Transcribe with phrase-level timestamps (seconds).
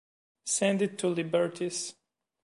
[0.47, 1.93] Send it to Liberty’s.